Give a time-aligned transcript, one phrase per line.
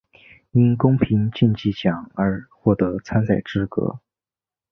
[0.49, 3.99] 因公平竞技奖而获得参赛资格。